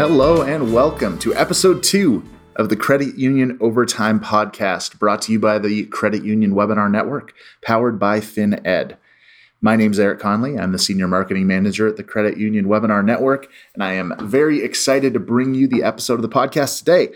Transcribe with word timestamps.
Hello 0.00 0.40
and 0.40 0.72
welcome 0.72 1.18
to 1.18 1.34
episode 1.34 1.82
two 1.82 2.24
of 2.56 2.70
the 2.70 2.74
Credit 2.74 3.18
Union 3.18 3.58
Overtime 3.60 4.18
Podcast, 4.18 4.98
brought 4.98 5.20
to 5.20 5.32
you 5.32 5.38
by 5.38 5.58
the 5.58 5.84
Credit 5.84 6.24
Union 6.24 6.52
Webinar 6.52 6.90
Network, 6.90 7.34
powered 7.60 7.98
by 7.98 8.20
FinEd. 8.20 8.96
My 9.60 9.76
name 9.76 9.90
is 9.90 10.00
Eric 10.00 10.18
Conley. 10.18 10.58
I'm 10.58 10.72
the 10.72 10.78
Senior 10.78 11.06
Marketing 11.06 11.46
Manager 11.46 11.86
at 11.86 11.98
the 11.98 12.02
Credit 12.02 12.38
Union 12.38 12.64
Webinar 12.64 13.04
Network, 13.04 13.48
and 13.74 13.84
I 13.84 13.92
am 13.92 14.14
very 14.22 14.62
excited 14.62 15.12
to 15.12 15.20
bring 15.20 15.52
you 15.52 15.68
the 15.68 15.82
episode 15.82 16.14
of 16.14 16.22
the 16.22 16.30
podcast 16.30 16.78
today. 16.78 17.10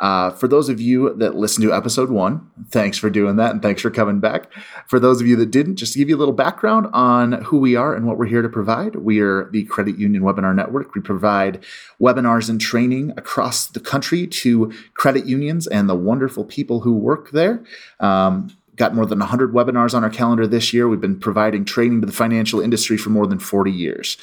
Uh, 0.00 0.30
for 0.30 0.48
those 0.48 0.70
of 0.70 0.80
you 0.80 1.12
that 1.14 1.36
listened 1.36 1.62
to 1.62 1.74
episode 1.74 2.10
one, 2.10 2.50
thanks 2.70 2.96
for 2.96 3.10
doing 3.10 3.36
that 3.36 3.50
and 3.50 3.60
thanks 3.60 3.82
for 3.82 3.90
coming 3.90 4.18
back. 4.18 4.50
For 4.86 4.98
those 4.98 5.20
of 5.20 5.26
you 5.26 5.36
that 5.36 5.50
didn't, 5.50 5.76
just 5.76 5.92
to 5.92 5.98
give 5.98 6.08
you 6.08 6.16
a 6.16 6.18
little 6.18 6.34
background 6.34 6.86
on 6.94 7.32
who 7.42 7.58
we 7.58 7.76
are 7.76 7.94
and 7.94 8.06
what 8.06 8.16
we're 8.16 8.26
here 8.26 8.40
to 8.40 8.48
provide. 8.48 8.96
We 8.96 9.20
are 9.20 9.50
the 9.50 9.64
Credit 9.64 9.98
Union 9.98 10.22
Webinar 10.22 10.54
Network. 10.54 10.94
We 10.94 11.02
provide 11.02 11.62
webinars 12.00 12.48
and 12.48 12.58
training 12.58 13.12
across 13.18 13.66
the 13.66 13.80
country 13.80 14.26
to 14.26 14.72
credit 14.94 15.26
unions 15.26 15.66
and 15.66 15.88
the 15.88 15.94
wonderful 15.94 16.44
people 16.44 16.80
who 16.80 16.94
work 16.94 17.30
there. 17.32 17.62
Um, 18.00 18.56
got 18.76 18.94
more 18.94 19.04
than 19.04 19.18
100 19.18 19.52
webinars 19.52 19.92
on 19.92 20.02
our 20.02 20.08
calendar 20.08 20.46
this 20.46 20.72
year. 20.72 20.88
We've 20.88 20.98
been 20.98 21.20
providing 21.20 21.66
training 21.66 22.00
to 22.00 22.06
the 22.06 22.12
financial 22.12 22.62
industry 22.62 22.96
for 22.96 23.10
more 23.10 23.26
than 23.26 23.38
40 23.38 23.70
years 23.70 24.16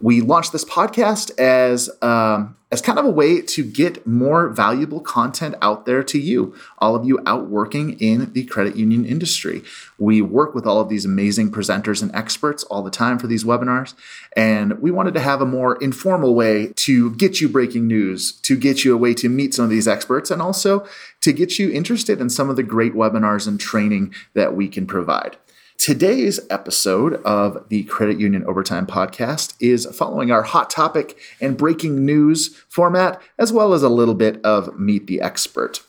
we 0.00 0.20
launched 0.20 0.52
this 0.52 0.64
podcast 0.64 1.38
as 1.38 1.90
um, 2.02 2.56
as 2.72 2.80
kind 2.80 2.98
of 2.98 3.04
a 3.04 3.10
way 3.10 3.42
to 3.42 3.64
get 3.64 4.06
more 4.06 4.48
valuable 4.48 5.00
content 5.00 5.56
out 5.60 5.86
there 5.86 6.04
to 6.04 6.18
you, 6.20 6.54
all 6.78 6.94
of 6.94 7.04
you 7.04 7.18
out 7.26 7.48
working 7.48 7.98
in 7.98 8.32
the 8.32 8.44
credit 8.44 8.76
union 8.76 9.04
industry. 9.04 9.62
We 9.98 10.22
work 10.22 10.54
with 10.54 10.66
all 10.66 10.80
of 10.80 10.88
these 10.88 11.04
amazing 11.04 11.50
presenters 11.50 12.00
and 12.00 12.14
experts 12.14 12.62
all 12.64 12.82
the 12.82 12.90
time 12.90 13.18
for 13.18 13.26
these 13.26 13.44
webinars, 13.44 13.94
and 14.36 14.80
we 14.80 14.90
wanted 14.90 15.14
to 15.14 15.20
have 15.20 15.40
a 15.40 15.46
more 15.46 15.76
informal 15.82 16.34
way 16.34 16.72
to 16.76 17.10
get 17.16 17.40
you 17.40 17.48
breaking 17.48 17.86
news, 17.86 18.32
to 18.32 18.56
get 18.56 18.84
you 18.84 18.94
a 18.94 18.98
way 18.98 19.14
to 19.14 19.28
meet 19.28 19.54
some 19.54 19.64
of 19.64 19.70
these 19.70 19.88
experts, 19.88 20.30
and 20.30 20.40
also 20.40 20.86
to 21.20 21.32
get 21.32 21.58
you 21.58 21.70
interested 21.70 22.20
in 22.20 22.30
some 22.30 22.48
of 22.48 22.56
the 22.56 22.62
great 22.62 22.94
webinars 22.94 23.46
and 23.46 23.60
training 23.60 24.14
that 24.34 24.54
we 24.54 24.68
can 24.68 24.86
provide. 24.86 25.36
Today's 25.80 26.38
episode 26.50 27.14
of 27.24 27.66
the 27.70 27.84
Credit 27.84 28.20
Union 28.20 28.44
Overtime 28.44 28.86
Podcast 28.86 29.54
is 29.60 29.86
following 29.86 30.30
our 30.30 30.42
hot 30.42 30.68
topic 30.68 31.18
and 31.40 31.56
breaking 31.56 32.04
news 32.04 32.54
format, 32.68 33.18
as 33.38 33.50
well 33.50 33.72
as 33.72 33.82
a 33.82 33.88
little 33.88 34.12
bit 34.12 34.44
of 34.44 34.78
Meet 34.78 35.06
the 35.06 35.22
Expert. 35.22 35.82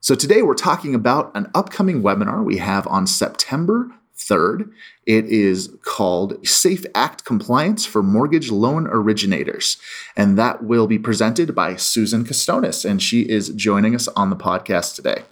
So, 0.00 0.14
today 0.14 0.42
we're 0.42 0.52
talking 0.52 0.94
about 0.94 1.34
an 1.34 1.50
upcoming 1.54 2.02
webinar 2.02 2.44
we 2.44 2.58
have 2.58 2.86
on 2.88 3.06
September 3.06 3.90
3rd. 4.14 4.70
It 5.06 5.24
is 5.24 5.72
called 5.80 6.46
Safe 6.46 6.84
Act 6.94 7.24
Compliance 7.24 7.86
for 7.86 8.02
Mortgage 8.02 8.50
Loan 8.50 8.86
Originators. 8.86 9.78
And 10.14 10.36
that 10.36 10.62
will 10.62 10.86
be 10.86 10.98
presented 10.98 11.54
by 11.54 11.76
Susan 11.76 12.26
Costonis, 12.26 12.84
and 12.84 13.02
she 13.02 13.22
is 13.22 13.48
joining 13.48 13.94
us 13.94 14.08
on 14.08 14.28
the 14.28 14.36
podcast 14.36 14.94
today. 14.94 15.22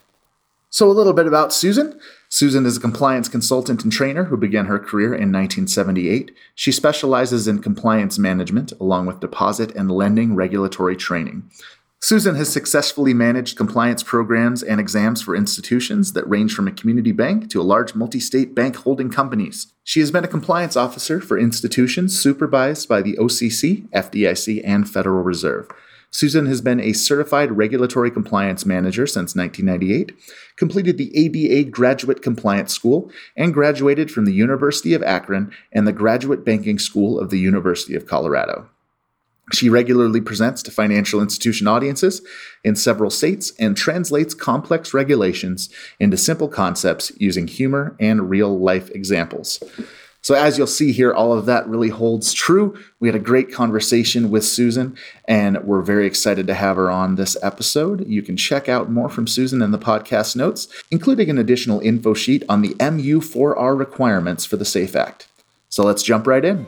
So, 0.70 0.90
a 0.90 0.92
little 0.92 1.12
bit 1.12 1.26
about 1.26 1.52
Susan. 1.52 2.00
Susan 2.32 2.64
is 2.64 2.76
a 2.76 2.80
compliance 2.80 3.28
consultant 3.28 3.82
and 3.82 3.92
trainer 3.92 4.24
who 4.24 4.36
began 4.36 4.66
her 4.66 4.78
career 4.78 5.08
in 5.08 5.32
1978. 5.32 6.30
She 6.54 6.70
specializes 6.70 7.48
in 7.48 7.58
compliance 7.58 8.20
management 8.20 8.72
along 8.80 9.06
with 9.06 9.18
deposit 9.18 9.74
and 9.74 9.90
lending 9.90 10.36
regulatory 10.36 10.94
training. 10.94 11.50
Susan 12.00 12.36
has 12.36 12.48
successfully 12.48 13.12
managed 13.12 13.56
compliance 13.56 14.04
programs 14.04 14.62
and 14.62 14.80
exams 14.80 15.20
for 15.20 15.34
institutions 15.34 16.12
that 16.12 16.26
range 16.30 16.54
from 16.54 16.68
a 16.68 16.72
community 16.72 17.12
bank 17.12 17.50
to 17.50 17.60
a 17.60 17.64
large 17.64 17.96
multi 17.96 18.20
state 18.20 18.54
bank 18.54 18.76
holding 18.76 19.10
companies. 19.10 19.74
She 19.82 19.98
has 19.98 20.12
been 20.12 20.24
a 20.24 20.28
compliance 20.28 20.76
officer 20.76 21.20
for 21.20 21.36
institutions 21.36 22.18
supervised 22.18 22.88
by 22.88 23.02
the 23.02 23.16
OCC, 23.16 23.88
FDIC, 23.90 24.62
and 24.64 24.88
Federal 24.88 25.24
Reserve. 25.24 25.68
Susan 26.12 26.46
has 26.46 26.60
been 26.60 26.80
a 26.80 26.92
certified 26.92 27.52
regulatory 27.52 28.10
compliance 28.10 28.66
manager 28.66 29.06
since 29.06 29.36
1998, 29.36 30.12
completed 30.56 30.98
the 30.98 31.10
ABA 31.14 31.70
Graduate 31.70 32.20
Compliance 32.20 32.74
School, 32.74 33.10
and 33.36 33.54
graduated 33.54 34.10
from 34.10 34.24
the 34.24 34.34
University 34.34 34.92
of 34.92 35.02
Akron 35.04 35.52
and 35.72 35.86
the 35.86 35.92
Graduate 35.92 36.44
Banking 36.44 36.78
School 36.78 37.18
of 37.18 37.30
the 37.30 37.38
University 37.38 37.94
of 37.94 38.06
Colorado. 38.06 38.68
She 39.52 39.68
regularly 39.68 40.20
presents 40.20 40.62
to 40.64 40.70
financial 40.70 41.20
institution 41.20 41.66
audiences 41.66 42.22
in 42.62 42.76
several 42.76 43.10
states 43.10 43.52
and 43.58 43.76
translates 43.76 44.34
complex 44.34 44.94
regulations 44.94 45.68
into 45.98 46.16
simple 46.16 46.48
concepts 46.48 47.10
using 47.16 47.48
humor 47.48 47.96
and 47.98 48.30
real 48.30 48.58
life 48.58 48.90
examples. 48.90 49.62
So, 50.22 50.34
as 50.34 50.58
you'll 50.58 50.66
see 50.66 50.92
here, 50.92 51.14
all 51.14 51.32
of 51.32 51.46
that 51.46 51.66
really 51.66 51.88
holds 51.88 52.34
true. 52.34 52.78
We 52.98 53.08
had 53.08 53.14
a 53.14 53.18
great 53.18 53.50
conversation 53.50 54.30
with 54.30 54.44
Susan, 54.44 54.94
and 55.26 55.64
we're 55.64 55.80
very 55.80 56.06
excited 56.06 56.46
to 56.46 56.54
have 56.54 56.76
her 56.76 56.90
on 56.90 57.14
this 57.14 57.38
episode. 57.42 58.06
You 58.06 58.20
can 58.20 58.36
check 58.36 58.68
out 58.68 58.90
more 58.90 59.08
from 59.08 59.26
Susan 59.26 59.62
in 59.62 59.70
the 59.70 59.78
podcast 59.78 60.36
notes, 60.36 60.68
including 60.90 61.30
an 61.30 61.38
additional 61.38 61.80
info 61.80 62.12
sheet 62.12 62.44
on 62.50 62.60
the 62.60 62.74
MU4R 62.74 63.78
requirements 63.78 64.44
for 64.44 64.58
the 64.58 64.66
SAFE 64.66 64.94
Act. 64.94 65.26
So, 65.70 65.84
let's 65.84 66.02
jump 66.02 66.26
right 66.26 66.44
in. 66.44 66.66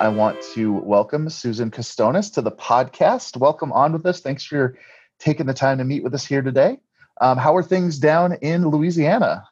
I 0.00 0.08
want 0.08 0.40
to 0.54 0.72
welcome 0.72 1.28
Susan 1.28 1.70
Costonis 1.70 2.32
to 2.32 2.40
the 2.40 2.52
podcast. 2.52 3.36
Welcome 3.36 3.72
on 3.72 3.92
with 3.92 4.06
us. 4.06 4.20
Thanks 4.20 4.44
for 4.44 4.54
your 4.56 4.74
taking 5.18 5.46
the 5.46 5.54
time 5.54 5.78
to 5.78 5.84
meet 5.84 6.02
with 6.02 6.14
us 6.14 6.24
here 6.24 6.42
today. 6.42 6.78
Um, 7.20 7.38
how 7.38 7.56
are 7.56 7.62
things 7.62 7.98
down 7.98 8.34
in 8.34 8.68
Louisiana? 8.68 9.44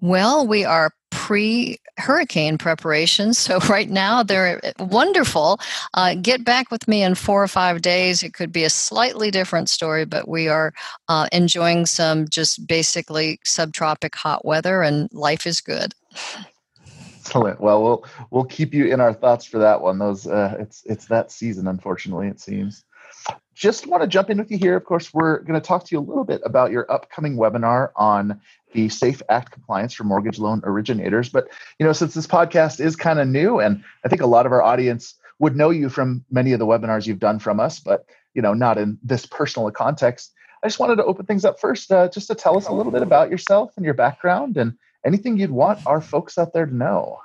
Well, 0.00 0.46
we 0.46 0.64
are 0.64 0.92
pre 1.10 1.78
hurricane 1.98 2.56
preparations. 2.56 3.38
So, 3.50 3.58
right 3.68 3.90
now, 3.90 4.22
they're 4.22 4.60
wonderful. 4.78 5.58
Uh, 5.94 6.14
get 6.14 6.44
back 6.44 6.70
with 6.70 6.86
me 6.86 7.02
in 7.02 7.16
four 7.16 7.42
or 7.42 7.48
five 7.48 7.82
days. 7.82 8.22
It 8.22 8.32
could 8.32 8.52
be 8.52 8.62
a 8.62 8.70
slightly 8.70 9.30
different 9.30 9.68
story, 9.68 10.04
but 10.04 10.28
we 10.28 10.46
are 10.46 10.72
uh, 11.08 11.26
enjoying 11.32 11.86
some 11.86 12.28
just 12.28 12.66
basically 12.66 13.40
subtropic 13.44 14.14
hot 14.14 14.44
weather, 14.44 14.82
and 14.82 15.12
life 15.12 15.46
is 15.46 15.60
good. 15.60 15.94
Excellent. 17.18 17.60
Well, 17.60 17.82
we'll 17.82 18.04
we'll 18.30 18.44
keep 18.44 18.72
you 18.72 18.86
in 18.86 19.00
our 19.00 19.12
thoughts 19.12 19.44
for 19.44 19.58
that 19.58 19.80
one. 19.80 19.98
Those 19.98 20.28
uh, 20.28 20.56
it's 20.60 20.82
it's 20.84 21.06
that 21.06 21.32
season, 21.32 21.66
unfortunately, 21.66 22.28
it 22.28 22.40
seems 22.40 22.84
just 23.60 23.86
want 23.86 24.02
to 24.02 24.08
jump 24.08 24.30
in 24.30 24.38
with 24.38 24.50
you 24.50 24.56
here. 24.56 24.74
Of 24.74 24.86
course, 24.86 25.12
we're 25.12 25.40
going 25.40 25.60
to 25.60 25.64
talk 25.64 25.84
to 25.84 25.94
you 25.94 25.98
a 25.98 26.00
little 26.00 26.24
bit 26.24 26.40
about 26.46 26.70
your 26.70 26.90
upcoming 26.90 27.36
webinar 27.36 27.90
on 27.94 28.40
the 28.72 28.88
Safe 28.88 29.20
Act 29.28 29.52
compliance 29.52 29.92
for 29.92 30.04
mortgage 30.04 30.38
loan 30.38 30.62
originators. 30.64 31.28
But 31.28 31.48
you 31.78 31.84
know, 31.84 31.92
since 31.92 32.14
this 32.14 32.26
podcast 32.26 32.80
is 32.80 32.96
kind 32.96 33.18
of 33.20 33.28
new, 33.28 33.60
and 33.60 33.84
I 34.02 34.08
think 34.08 34.22
a 34.22 34.26
lot 34.26 34.46
of 34.46 34.52
our 34.52 34.62
audience 34.62 35.14
would 35.40 35.56
know 35.56 35.68
you 35.68 35.90
from 35.90 36.24
many 36.30 36.54
of 36.54 36.58
the 36.58 36.66
webinars 36.66 37.06
you've 37.06 37.18
done 37.18 37.38
from 37.38 37.60
us, 37.60 37.80
but 37.80 38.06
you 38.32 38.40
know, 38.40 38.54
not 38.54 38.78
in 38.78 38.98
this 39.02 39.26
personal 39.26 39.70
context. 39.70 40.32
I 40.64 40.66
just 40.66 40.78
wanted 40.78 40.96
to 40.96 41.04
open 41.04 41.26
things 41.26 41.44
up 41.44 41.60
first, 41.60 41.92
uh, 41.92 42.08
just 42.08 42.28
to 42.28 42.34
tell 42.34 42.56
us 42.56 42.66
a 42.66 42.72
little 42.72 42.92
bit 42.92 43.02
about 43.02 43.30
yourself 43.30 43.72
and 43.76 43.84
your 43.84 43.94
background, 43.94 44.56
and 44.56 44.72
anything 45.04 45.36
you'd 45.36 45.50
want 45.50 45.86
our 45.86 46.00
folks 46.00 46.38
out 46.38 46.54
there 46.54 46.64
to 46.64 46.74
know. 46.74 47.18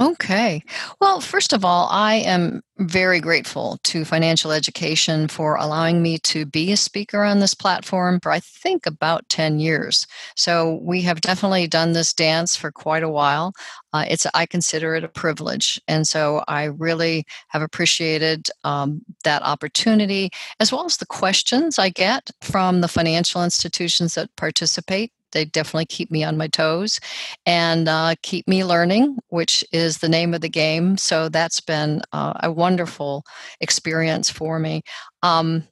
Okay. 0.00 0.64
Well, 0.98 1.20
first 1.20 1.52
of 1.52 1.62
all, 1.62 1.86
I 1.90 2.14
am 2.14 2.62
very 2.78 3.20
grateful 3.20 3.78
to 3.82 4.06
Financial 4.06 4.50
Education 4.50 5.28
for 5.28 5.56
allowing 5.56 6.00
me 6.00 6.16
to 6.20 6.46
be 6.46 6.72
a 6.72 6.76
speaker 6.78 7.22
on 7.22 7.40
this 7.40 7.52
platform 7.52 8.18
for 8.22 8.32
I 8.32 8.40
think 8.40 8.86
about 8.86 9.28
10 9.28 9.60
years. 9.60 10.06
So 10.36 10.78
we 10.80 11.02
have 11.02 11.20
definitely 11.20 11.66
done 11.66 11.92
this 11.92 12.14
dance 12.14 12.56
for 12.56 12.72
quite 12.72 13.02
a 13.02 13.10
while. 13.10 13.52
Uh, 13.92 14.06
it's 14.08 14.26
I 14.32 14.46
consider 14.46 14.94
it 14.94 15.04
a 15.04 15.08
privilege, 15.08 15.78
and 15.86 16.08
so 16.08 16.44
I 16.48 16.64
really 16.64 17.26
have 17.48 17.60
appreciated 17.60 18.48
um, 18.64 19.02
that 19.24 19.42
opportunity 19.42 20.30
as 20.60 20.72
well 20.72 20.86
as 20.86 20.96
the 20.96 21.06
questions 21.06 21.78
I 21.78 21.90
get 21.90 22.30
from 22.40 22.80
the 22.80 22.88
financial 22.88 23.44
institutions 23.44 24.14
that 24.14 24.34
participate 24.36 25.12
they 25.32 25.44
definitely 25.44 25.86
keep 25.86 26.10
me 26.10 26.24
on 26.24 26.36
my 26.36 26.48
toes 26.48 27.00
and 27.46 27.88
uh, 27.88 28.14
keep 28.22 28.46
me 28.48 28.64
learning, 28.64 29.18
which 29.28 29.64
is 29.72 29.98
the 29.98 30.08
name 30.08 30.34
of 30.34 30.40
the 30.40 30.48
game. 30.48 30.96
So 30.96 31.28
that's 31.28 31.60
been 31.60 32.02
uh, 32.12 32.34
a 32.42 32.52
wonderful 32.52 33.24
experience 33.60 34.30
for 34.30 34.58
me. 34.58 34.82
Um, 35.22 35.64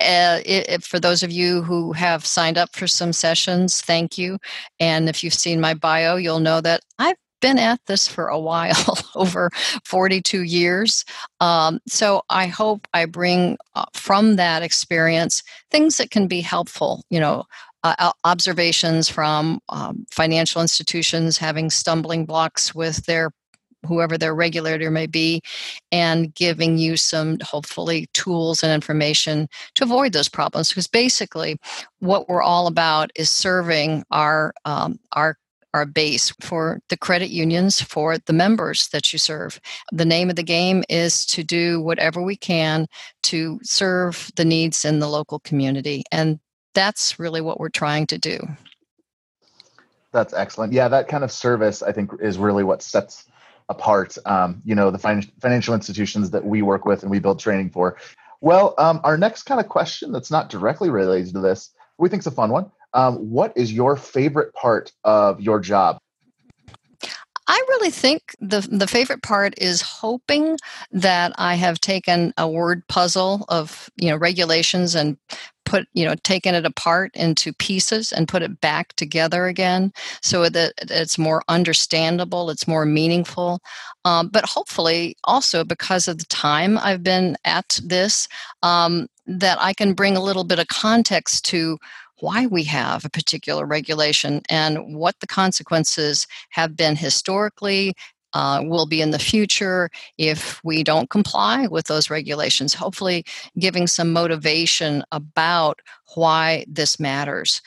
uh, 0.00 0.40
it, 0.44 0.84
for 0.84 1.00
those 1.00 1.22
of 1.22 1.32
you 1.32 1.62
who 1.62 1.92
have 1.92 2.26
signed 2.26 2.58
up 2.58 2.74
for 2.76 2.86
some 2.86 3.12
sessions, 3.12 3.80
thank 3.80 4.18
you. 4.18 4.38
And 4.78 5.08
if 5.08 5.24
you've 5.24 5.32
seen 5.34 5.60
my 5.60 5.72
bio, 5.72 6.16
you'll 6.16 6.40
know 6.40 6.60
that 6.60 6.82
I've 6.98 7.16
been 7.40 7.58
at 7.58 7.80
this 7.86 8.08
for 8.08 8.28
a 8.28 8.38
while, 8.38 8.98
over 9.14 9.50
42 9.84 10.42
years. 10.42 11.04
Um, 11.40 11.80
so 11.86 12.22
I 12.28 12.46
hope 12.46 12.86
I 12.92 13.06
bring 13.06 13.56
uh, 13.74 13.84
from 13.94 14.36
that 14.36 14.62
experience 14.62 15.42
things 15.70 15.96
that 15.98 16.10
can 16.10 16.26
be 16.26 16.40
helpful, 16.40 17.04
you 17.10 17.20
know, 17.20 17.44
uh, 17.82 18.12
observations 18.24 19.08
from 19.08 19.60
um, 19.68 20.06
financial 20.10 20.60
institutions 20.60 21.38
having 21.38 21.70
stumbling 21.70 22.24
blocks 22.24 22.74
with 22.74 23.04
their 23.06 23.30
whoever 23.86 24.18
their 24.18 24.34
regulator 24.34 24.90
may 24.90 25.06
be 25.06 25.40
and 25.92 26.34
giving 26.34 26.76
you 26.76 26.96
some 26.96 27.38
hopefully 27.42 28.08
tools 28.14 28.62
and 28.62 28.72
information 28.72 29.48
to 29.74 29.84
avoid 29.84 30.12
those 30.12 30.28
problems 30.28 30.70
because 30.70 30.88
basically 30.88 31.56
what 32.00 32.28
we're 32.28 32.42
all 32.42 32.66
about 32.66 33.10
is 33.14 33.30
serving 33.30 34.04
our 34.10 34.52
um, 34.64 34.98
our 35.12 35.36
a 35.82 35.86
base 35.86 36.32
for 36.40 36.80
the 36.88 36.96
credit 36.96 37.30
unions, 37.30 37.80
for 37.80 38.18
the 38.18 38.32
members 38.32 38.88
that 38.88 39.12
you 39.12 39.18
serve. 39.18 39.60
The 39.92 40.04
name 40.04 40.30
of 40.30 40.36
the 40.36 40.42
game 40.42 40.84
is 40.88 41.26
to 41.26 41.44
do 41.44 41.80
whatever 41.80 42.22
we 42.22 42.36
can 42.36 42.86
to 43.24 43.60
serve 43.62 44.30
the 44.36 44.44
needs 44.44 44.84
in 44.84 45.00
the 45.00 45.08
local 45.08 45.40
community. 45.40 46.04
And 46.10 46.38
that's 46.76 47.18
really 47.18 47.40
what 47.40 47.58
we're 47.58 47.70
trying 47.70 48.06
to 48.06 48.18
do. 48.18 48.38
That's 50.12 50.34
excellent. 50.34 50.74
Yeah, 50.74 50.88
that 50.88 51.08
kind 51.08 51.24
of 51.24 51.32
service, 51.32 51.82
I 51.82 51.90
think, 51.90 52.10
is 52.20 52.36
really 52.36 52.64
what 52.64 52.82
sets 52.82 53.24
apart, 53.70 54.16
um, 54.26 54.60
you 54.64 54.74
know, 54.74 54.90
the 54.90 54.98
fin- 54.98 55.32
financial 55.40 55.74
institutions 55.74 56.30
that 56.30 56.44
we 56.44 56.60
work 56.60 56.84
with 56.84 57.02
and 57.02 57.10
we 57.10 57.18
build 57.18 57.40
training 57.40 57.70
for. 57.70 57.96
Well, 58.42 58.74
um, 58.76 59.00
our 59.04 59.16
next 59.16 59.44
kind 59.44 59.58
of 59.58 59.68
question 59.68 60.12
that's 60.12 60.30
not 60.30 60.50
directly 60.50 60.90
related 60.90 61.32
to 61.32 61.40
this, 61.40 61.70
we 61.96 62.10
think 62.10 62.20
it's 62.20 62.26
a 62.26 62.30
fun 62.30 62.50
one. 62.50 62.70
Um, 62.92 63.16
what 63.30 63.54
is 63.56 63.72
your 63.72 63.96
favorite 63.96 64.52
part 64.52 64.92
of 65.02 65.40
your 65.40 65.58
job? 65.58 65.98
I 67.48 67.64
really 67.68 67.90
think 67.90 68.34
the 68.40 68.60
the 68.60 68.88
favorite 68.88 69.22
part 69.22 69.54
is 69.56 69.80
hoping 69.80 70.58
that 70.90 71.32
I 71.38 71.54
have 71.54 71.80
taken 71.80 72.34
a 72.36 72.48
word 72.48 72.86
puzzle 72.88 73.44
of 73.48 73.88
you 73.96 74.10
know 74.10 74.16
regulations 74.16 74.94
and 74.94 75.16
put 75.66 75.86
you 75.92 76.04
know 76.04 76.14
taken 76.22 76.54
it 76.54 76.64
apart 76.64 77.10
into 77.14 77.52
pieces 77.52 78.12
and 78.12 78.28
put 78.28 78.42
it 78.42 78.60
back 78.60 78.94
together 78.94 79.46
again 79.46 79.92
so 80.22 80.48
that 80.48 80.72
it's 80.78 81.18
more 81.18 81.42
understandable 81.48 82.48
it's 82.48 82.66
more 82.66 82.86
meaningful. 82.86 83.60
Um, 84.04 84.28
but 84.28 84.46
hopefully 84.46 85.16
also 85.24 85.64
because 85.64 86.08
of 86.08 86.18
the 86.18 86.24
time 86.26 86.78
i've 86.78 87.02
been 87.02 87.36
at 87.44 87.78
this 87.84 88.28
um, 88.62 89.08
that 89.26 89.58
i 89.60 89.74
can 89.74 89.92
bring 89.92 90.16
a 90.16 90.22
little 90.22 90.44
bit 90.44 90.58
of 90.58 90.68
context 90.68 91.44
to 91.46 91.78
why 92.20 92.46
we 92.46 92.62
have 92.64 93.04
a 93.04 93.10
particular 93.10 93.66
regulation 93.66 94.40
and 94.48 94.96
what 94.96 95.16
the 95.20 95.26
consequences 95.26 96.26
have 96.50 96.76
been 96.76 96.96
historically 96.96 97.94
uh, 98.36 98.60
will 98.62 98.84
be 98.84 99.00
in 99.00 99.12
the 99.12 99.18
future 99.18 99.88
if 100.18 100.60
we 100.62 100.84
don't 100.84 101.08
comply 101.08 101.66
with 101.68 101.86
those 101.86 102.10
regulations. 102.10 102.74
Hopefully, 102.74 103.24
giving 103.58 103.86
some 103.86 104.12
motivation 104.12 105.02
about 105.10 105.80
why 106.16 106.66
this 106.68 107.00
matters. 107.00 107.62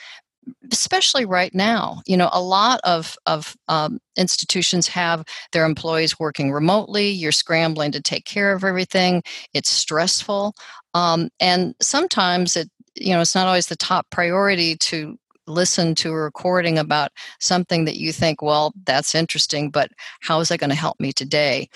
Especially 0.71 1.25
right 1.25 1.55
now, 1.55 2.03
you 2.05 2.15
know, 2.15 2.29
a 2.31 2.41
lot 2.41 2.79
of 2.83 3.15
of 3.25 3.57
um, 3.67 3.99
institutions 4.15 4.87
have 4.87 5.23
their 5.53 5.65
employees 5.65 6.19
working 6.19 6.51
remotely. 6.51 7.09
You're 7.09 7.31
scrambling 7.31 7.91
to 7.93 8.01
take 8.01 8.25
care 8.25 8.53
of 8.53 8.63
everything. 8.63 9.23
It's 9.55 9.71
stressful, 9.71 10.53
um, 10.93 11.29
and 11.39 11.73
sometimes 11.81 12.55
it 12.55 12.69
you 12.93 13.13
know 13.13 13.21
it's 13.21 13.35
not 13.35 13.47
always 13.47 13.67
the 13.67 13.75
top 13.75 14.07
priority 14.11 14.75
to 14.77 15.17
listen 15.49 15.95
to 15.95 16.11
a 16.11 16.15
recording 16.15 16.77
about 16.77 17.11
something 17.39 17.85
that 17.85 17.97
you 17.97 18.11
think 18.11 18.41
well 18.41 18.73
that's 18.85 19.15
interesting 19.15 19.69
but 19.69 19.91
how 20.21 20.39
is 20.39 20.49
that 20.49 20.59
going 20.59 20.69
to 20.69 20.75
help 20.75 20.99
me 20.99 21.11
today? 21.11 21.67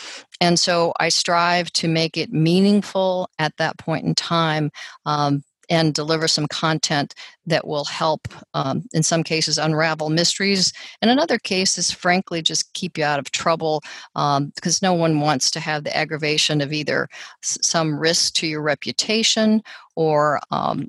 And 0.42 0.60
so 0.60 0.94
i 1.00 1.10
strive 1.10 1.72
to 1.74 1.88
make 1.88 2.18
it 2.18 2.32
meaningful 2.32 3.30
at 3.40 3.56
that 3.58 3.78
point 3.78 4.06
in 4.06 4.16
time 4.16 4.72
um, 5.06 5.44
and 5.70 5.94
deliver 5.94 6.28
some 6.28 6.48
content 6.48 7.16
that 7.46 7.66
will 7.66 7.86
help, 7.86 8.28
um, 8.54 8.84
in 8.94 9.04
some 9.04 9.24
cases, 9.24 9.58
unravel 9.58 10.10
mysteries, 10.10 10.74
and 11.02 11.10
in 11.10 11.20
other 11.20 11.40
cases, 11.40 11.92
frankly, 11.92 12.42
just 12.42 12.74
keep 12.74 12.98
you 12.98 13.04
out 13.04 13.20
of 13.20 13.32
trouble 13.32 13.82
um, 14.16 14.52
because 14.56 14.82
no 14.82 14.94
one 14.94 15.20
wants 15.20 15.50
to 15.52 15.60
have 15.60 15.84
the 15.84 15.96
aggravation 15.96 16.62
of 16.62 16.74
either 16.74 17.08
some 17.42 17.98
risk 17.98 18.34
to 18.36 18.48
your 18.48 18.62
reputation 18.62 19.62
or 19.96 20.40
um, 20.52 20.88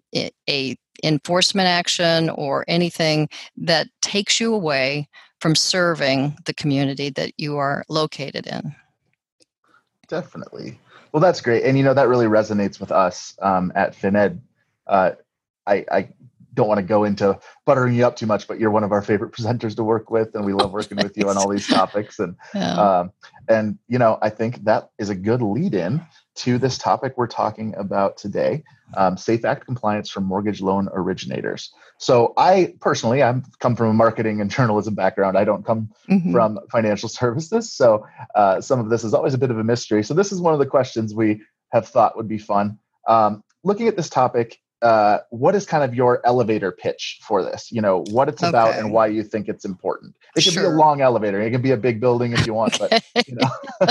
a 0.48 0.76
enforcement 1.02 1.67
action 1.67 2.31
or 2.31 2.64
anything 2.69 3.29
that 3.56 3.88
takes 4.00 4.41
you 4.41 4.55
away 4.55 5.08
from 5.41 5.55
serving 5.55 6.37
the 6.46 6.55
community 6.55 7.11
that 7.11 7.32
you 7.37 7.56
are 7.56 7.85
located 7.88 8.46
in. 8.46 8.75
Definitely. 10.08 10.79
Well, 11.12 11.20
that's 11.20 11.41
great. 11.41 11.64
And, 11.64 11.76
you 11.76 11.85
know, 11.85 11.94
that 11.94 12.08
really 12.08 12.26
resonates 12.26 12.81
with 12.81 12.91
us 12.91 13.37
um, 13.41 13.73
at 13.75 13.96
FinEd 13.96 14.41
uh, 14.87 15.12
I, 15.67 15.85
I 15.91 16.08
don't 16.54 16.68
want 16.68 16.78
to 16.78 16.84
go 16.84 17.04
into 17.04 17.38
buttering 17.64 17.94
you 17.94 18.06
up 18.06 18.16
too 18.16 18.26
much, 18.26 18.46
but 18.46 18.58
you're 18.58 18.70
one 18.70 18.84
of 18.84 18.92
our 18.92 19.02
favorite 19.02 19.32
presenters 19.36 19.76
to 19.76 19.84
work 19.84 20.10
with, 20.10 20.34
and 20.34 20.44
we 20.44 20.52
love 20.52 20.72
working 20.72 20.98
with 20.98 21.16
you 21.16 21.28
on 21.28 21.36
all 21.36 21.48
these 21.48 21.66
topics. 21.66 22.18
And 22.18 22.36
yeah. 22.54 22.74
um, 22.74 23.12
and 23.48 23.78
you 23.88 23.98
know, 23.98 24.18
I 24.22 24.30
think 24.30 24.64
that 24.64 24.90
is 24.98 25.10
a 25.10 25.14
good 25.14 25.42
lead-in 25.42 26.02
to 26.36 26.58
this 26.58 26.78
topic 26.78 27.14
we're 27.16 27.26
talking 27.26 27.74
about 27.76 28.16
today: 28.16 28.62
um, 28.96 29.16
Safe 29.16 29.44
Act 29.44 29.66
compliance 29.66 30.10
for 30.10 30.20
mortgage 30.20 30.60
loan 30.60 30.88
originators. 30.92 31.72
So, 31.98 32.32
I 32.36 32.74
personally, 32.80 33.22
I'm 33.22 33.44
come 33.60 33.76
from 33.76 33.88
a 33.88 33.94
marketing 33.94 34.40
and 34.40 34.50
journalism 34.50 34.94
background. 34.94 35.38
I 35.38 35.44
don't 35.44 35.64
come 35.64 35.90
mm-hmm. 36.08 36.32
from 36.32 36.58
financial 36.70 37.08
services, 37.20 37.72
so 37.72 38.06
uh, 38.34 38.60
some 38.60 38.80
of 38.80 38.90
this 38.90 39.04
is 39.04 39.14
always 39.14 39.34
a 39.34 39.38
bit 39.38 39.50
of 39.50 39.58
a 39.58 39.64
mystery. 39.64 40.02
So, 40.02 40.14
this 40.14 40.32
is 40.32 40.40
one 40.40 40.52
of 40.52 40.58
the 40.58 40.66
questions 40.66 41.14
we 41.14 41.42
have 41.72 41.88
thought 41.88 42.16
would 42.16 42.28
be 42.28 42.38
fun. 42.38 42.78
Um, 43.06 43.42
looking 43.64 43.88
at 43.88 43.96
this 43.96 44.08
topic 44.08 44.60
uh, 44.84 45.20
what 45.31 45.54
is 45.54 45.64
kind 45.64 45.82
of 45.82 45.94
your 45.94 46.20
elevator 46.26 46.70
pitch 46.70 47.19
for 47.22 47.42
this? 47.42 47.72
You 47.72 47.81
know, 47.81 48.04
what 48.10 48.28
it's 48.28 48.42
okay. 48.42 48.50
about 48.50 48.75
and 48.75 48.92
why 48.92 49.06
you 49.06 49.22
think 49.25 49.48
it's 49.48 49.64
important. 49.64 50.14
It 50.36 50.44
can 50.44 50.52
sure. 50.52 50.62
be 50.64 50.66
a 50.66 50.70
long 50.70 51.00
elevator. 51.00 51.40
It 51.40 51.50
can 51.50 51.62
be 51.62 51.70
a 51.70 51.76
big 51.76 52.00
building 52.00 52.34
if 52.34 52.46
you 52.46 52.52
want, 52.52 52.78
but 52.78 53.02
you 53.26 53.34
know. 53.34 53.48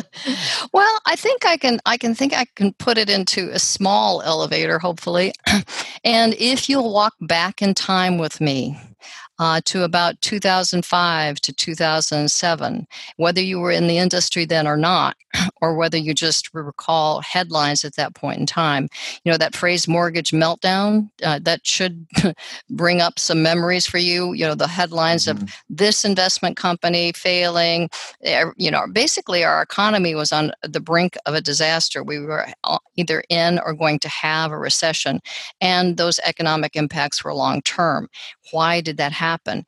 well, 0.72 1.00
I 1.07 1.16
think 1.16 1.48
I 1.48 1.57
can. 1.57 1.80
I 1.88 1.98
can 1.98 2.13
think 2.13 2.34
I 2.34 2.45
can 2.56 2.74
put 2.74 3.00
it 3.00 3.10
into 3.10 3.50
a 3.50 3.57
small 3.57 4.22
elevator, 4.22 4.78
hopefully. 4.78 5.34
and 6.04 6.36
if 6.36 6.69
you'll 6.69 6.94
walk 6.94 7.16
back 7.22 7.63
in 7.63 7.74
time 7.74 8.19
with 8.19 8.40
me, 8.40 8.80
uh, 9.44 9.60
to 9.66 9.84
about 9.84 10.22
2005 10.22 11.42
to 11.42 11.51
2007, 11.51 12.88
whether 13.18 13.42
you 13.42 13.60
were 13.60 13.72
in 13.72 13.88
the 13.88 13.98
industry 13.98 14.45
then 14.45 14.66
or 14.66 14.78
not, 14.78 15.18
or 15.62 15.75
whether 15.75 15.98
you 15.98 16.13
just 16.13 16.54
recall 16.54 17.19
headlines 17.19 17.84
at 17.84 17.98
that 17.98 18.16
point 18.16 18.40
in 18.40 18.45
time. 18.45 18.88
You 19.25 19.34
know, 19.34 19.38
that 19.38 19.54
phrase 19.54 19.86
mortgage 19.86 20.31
meltdown, 20.31 21.10
uh, 21.25 21.40
that 21.42 21.68
should 21.68 22.07
bring 22.69 23.01
up 23.01 23.19
some 23.19 23.44
memories 23.44 23.86
for 23.86 23.98
you. 23.98 24.31
You 24.31 24.45
know, 24.45 24.56
the 24.56 24.66
headlines 24.66 25.25
mm-hmm. 25.25 25.44
of 25.44 25.54
this 25.69 26.06
investment 26.06 26.56
company 26.56 27.12
failing. 27.12 27.90
Eh, 28.24 28.45
you 28.56 28.72
know, 28.72 28.86
basically 28.94 29.44
our 29.44 29.62
economy 29.62 30.16
was 30.16 30.31
on 30.31 30.54
the 30.62 30.80
brink 30.80 31.18
of 31.25 31.34
a 31.34 31.42
disaster. 31.42 32.01
We 32.01 32.19
were 32.19 32.48
either 32.95 33.25
in 33.28 33.60
or 33.60 33.74
going 33.74 34.00
to 34.00 34.07
have 34.07 34.54
a 34.54 34.57
recession, 34.57 35.19
and 35.59 35.97
those 35.97 36.18
economic 36.19 36.78
impacts 36.78 37.26
were 37.26 37.33
long 37.33 37.62
term. 37.64 38.07
Why 38.52 38.80
did 38.80 38.97
that 38.97 39.12
happen? 39.33 39.66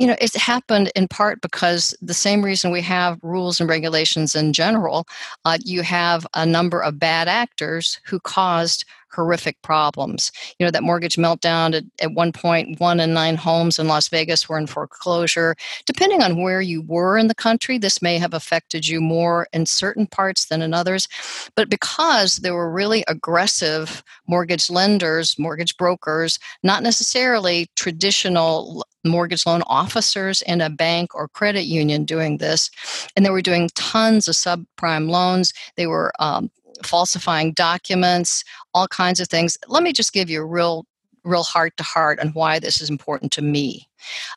you 0.00 0.06
know 0.06 0.16
it's 0.18 0.34
happened 0.34 0.90
in 0.96 1.06
part 1.06 1.40
because 1.42 1.94
the 2.00 2.14
same 2.14 2.42
reason 2.42 2.70
we 2.70 2.80
have 2.80 3.18
rules 3.22 3.60
and 3.60 3.68
regulations 3.68 4.34
in 4.34 4.52
general 4.52 5.06
uh, 5.44 5.58
you 5.62 5.82
have 5.82 6.26
a 6.34 6.46
number 6.46 6.80
of 6.80 6.98
bad 6.98 7.28
actors 7.28 8.00
who 8.06 8.18
caused 8.20 8.84
horrific 9.12 9.60
problems. 9.62 10.32
You 10.58 10.66
know, 10.66 10.70
that 10.70 10.82
mortgage 10.82 11.16
meltdown 11.16 11.74
at, 11.74 11.84
at 12.00 12.12
one 12.12 12.32
point, 12.32 12.80
one 12.80 13.00
in 13.00 13.12
nine 13.12 13.36
homes 13.36 13.78
in 13.78 13.88
Las 13.88 14.08
Vegas 14.08 14.48
were 14.48 14.58
in 14.58 14.66
foreclosure. 14.66 15.56
Depending 15.86 16.22
on 16.22 16.40
where 16.40 16.60
you 16.60 16.82
were 16.82 17.18
in 17.18 17.28
the 17.28 17.34
country, 17.34 17.78
this 17.78 18.02
may 18.02 18.18
have 18.18 18.34
affected 18.34 18.86
you 18.86 19.00
more 19.00 19.48
in 19.52 19.66
certain 19.66 20.06
parts 20.06 20.46
than 20.46 20.62
in 20.62 20.74
others. 20.74 21.08
But 21.54 21.70
because 21.70 22.36
there 22.36 22.54
were 22.54 22.70
really 22.70 23.04
aggressive 23.08 24.02
mortgage 24.26 24.70
lenders, 24.70 25.38
mortgage 25.38 25.76
brokers, 25.76 26.38
not 26.62 26.82
necessarily 26.82 27.68
traditional 27.76 28.84
mortgage 29.04 29.46
loan 29.46 29.62
officers 29.66 30.42
in 30.42 30.60
a 30.60 30.70
bank 30.70 31.14
or 31.14 31.28
credit 31.28 31.64
union 31.64 32.04
doing 32.04 32.38
this. 32.38 32.70
And 33.16 33.24
they 33.24 33.30
were 33.30 33.42
doing 33.42 33.70
tons 33.74 34.28
of 34.28 34.34
subprime 34.34 35.08
loans. 35.08 35.52
They 35.76 35.86
were 35.86 36.12
um, 36.18 36.50
falsifying 36.84 37.52
documents, 37.52 38.44
all 38.74 38.88
kinds 38.88 39.20
of 39.20 39.28
things. 39.28 39.56
Let 39.68 39.82
me 39.82 39.92
just 39.92 40.12
give 40.12 40.30
you 40.30 40.42
a 40.42 40.46
real 40.46 40.86
real 41.24 41.42
heart 41.42 41.76
to 41.76 41.82
heart 41.82 42.18
on 42.20 42.28
why 42.28 42.58
this 42.58 42.80
is 42.80 42.88
important 42.88 43.32
to 43.32 43.42
me. 43.42 43.86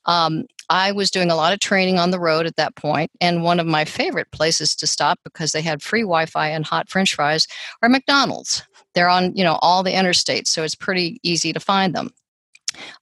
Um, 0.06 0.46
I 0.70 0.92
was 0.92 1.12
doing 1.12 1.32
a 1.32 1.36
lot 1.36 1.54
of 1.54 1.60
training 1.60 1.98
on 1.98 2.12
the 2.12 2.20
road 2.20 2.46
at 2.46 2.56
that 2.58 2.76
point, 2.76 3.12
and 3.22 3.44
one 3.44 3.60
of 3.60 3.68
my 3.68 3.86
favorite 3.86 4.32
places 4.32 4.76
to 4.78 4.88
stop 4.88 5.20
because 5.24 5.52
they 5.52 5.62
had 5.62 5.82
free 5.82 6.02
Wi-Fi 6.02 6.50
and 6.50 6.66
hot 6.66 6.90
French 6.90 7.16
fries 7.16 7.48
are 7.82 7.90
McDonald's. 7.90 8.64
They're 8.96 9.10
on 9.10 9.36
you 9.36 9.44
know 9.44 9.58
all 9.62 9.84
the 9.84 9.92
interstates, 9.92 10.48
so 10.48 10.64
it's 10.64 10.76
pretty 10.76 11.20
easy 11.24 11.54
to 11.54 11.60
find 11.60 11.96
them. 11.96 12.12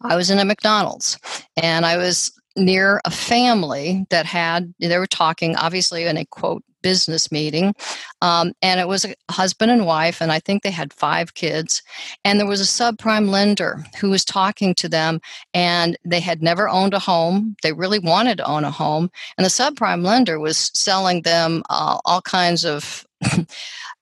I 0.01 0.15
was 0.15 0.29
in 0.29 0.39
a 0.39 0.45
McDonald's, 0.45 1.17
and 1.57 1.85
I 1.85 1.97
was 1.97 2.31
near 2.57 3.01
a 3.05 3.11
family 3.11 4.05
that 4.09 4.25
had 4.25 4.73
they 4.79 4.97
were 4.97 5.07
talking 5.07 5.55
obviously 5.55 6.03
in 6.03 6.17
a 6.17 6.25
quote 6.25 6.63
business 6.81 7.31
meeting 7.31 7.73
um, 8.21 8.53
and 8.61 8.79
it 8.79 8.87
was 8.87 9.05
a 9.05 9.15
husband 9.29 9.71
and 9.71 9.85
wife 9.85 10.21
and 10.21 10.31
i 10.31 10.39
think 10.39 10.63
they 10.63 10.71
had 10.71 10.93
five 10.93 11.33
kids 11.33 11.81
and 12.23 12.39
there 12.39 12.47
was 12.47 12.61
a 12.61 12.63
subprime 12.63 13.29
lender 13.29 13.83
who 13.99 14.09
was 14.09 14.25
talking 14.25 14.73
to 14.75 14.89
them 14.89 15.19
and 15.53 15.97
they 16.05 16.19
had 16.19 16.41
never 16.41 16.69
owned 16.69 16.93
a 16.93 16.99
home. 16.99 17.55
They 17.63 17.73
really 17.73 17.99
wanted 17.99 18.37
to 18.37 18.47
own 18.47 18.63
a 18.63 18.71
home 18.71 19.09
and 19.37 19.45
the 19.45 19.49
subprime 19.49 20.03
lender 20.03 20.39
was 20.39 20.71
selling 20.73 21.21
them 21.23 21.63
uh, 21.69 21.99
all 22.05 22.21
kinds 22.21 22.65
of 22.65 23.05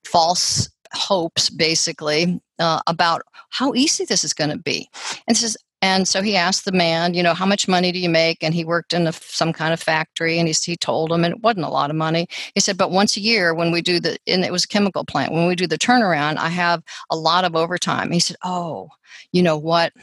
false 0.03 0.69
hopes 0.93 1.49
basically 1.49 2.41
uh, 2.57 2.81
about 2.87 3.21
how 3.49 3.73
easy 3.73 4.05
this 4.05 4.23
is 4.23 4.33
going 4.33 4.49
to 4.49 4.57
be. 4.57 4.89
And 5.27 5.37
says 5.37 5.57
And 5.81 6.07
so 6.07 6.21
he 6.21 6.35
asked 6.35 6.65
the 6.65 6.73
man, 6.73 7.13
you 7.13 7.23
know, 7.23 7.33
how 7.33 7.45
much 7.45 7.67
money 7.67 7.91
do 7.91 7.99
you 7.99 8.09
make? 8.09 8.43
And 8.43 8.53
he 8.53 8.65
worked 8.65 8.93
in 8.93 9.07
a, 9.07 9.13
some 9.13 9.53
kind 9.53 9.73
of 9.73 9.81
factory, 9.81 10.37
and 10.37 10.47
he, 10.47 10.53
he 10.53 10.75
told 10.75 11.11
him, 11.11 11.23
and 11.23 11.33
it 11.33 11.41
wasn't 11.41 11.65
a 11.65 11.69
lot 11.69 11.89
of 11.89 11.95
money. 11.95 12.27
He 12.53 12.59
said, 12.59 12.77
but 12.77 12.91
once 12.91 13.15
a 13.15 13.21
year, 13.21 13.53
when 13.53 13.71
we 13.71 13.81
do 13.81 13.99
the, 13.99 14.17
and 14.27 14.43
it 14.43 14.51
was 14.51 14.65
a 14.65 14.67
chemical 14.67 15.05
plant, 15.05 15.31
when 15.31 15.47
we 15.47 15.55
do 15.55 15.67
the 15.67 15.77
turnaround, 15.77 16.37
I 16.37 16.49
have 16.49 16.83
a 17.09 17.15
lot 17.15 17.45
of 17.45 17.55
overtime. 17.55 18.11
He 18.11 18.19
said, 18.19 18.37
oh, 18.43 18.89
you 19.31 19.41
know 19.41 19.57
what? 19.57 19.93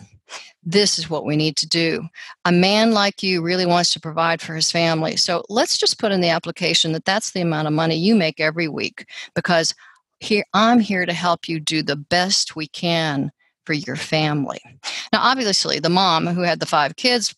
this 0.69 0.99
is 0.99 1.09
what 1.09 1.25
we 1.25 1.37
need 1.37 1.57
to 1.57 1.69
do. 1.69 2.09
A 2.45 2.51
man 2.51 2.91
like 2.91 3.23
you 3.23 3.41
really 3.41 3.67
wants 3.67 3.93
to 3.93 4.01
provide 4.01 4.43
for 4.43 4.57
his 4.57 4.73
family. 4.73 5.17
So 5.17 5.45
let's 5.49 5.79
just 5.79 6.01
put 6.01 6.11
in 6.11 6.21
the 6.21 6.29
application 6.29 6.91
that 6.93 7.05
that's 7.05 7.31
the 7.31 7.41
amount 7.41 7.69
of 7.69 7.73
money 7.73 7.95
you 7.95 8.17
make 8.17 8.41
every 8.41 8.67
week 8.67 9.07
because 9.37 9.75
here 10.19 10.45
I'm 10.55 10.81
here 10.81 11.07
to 11.07 11.13
help 11.13 11.49
you 11.49 11.61
do 11.61 11.83
the 11.83 11.97
best 11.97 12.57
we 12.57 12.67
can 12.67 13.31
for 13.67 13.73
your 13.73 13.97
family. 13.97 14.61
Now, 15.13 15.21
obviously, 15.23 15.81
the 15.81 15.91
mom 15.91 16.29
who 16.29 16.43
had 16.43 16.61
the 16.61 16.67
five 16.67 16.97
kids, 16.97 17.35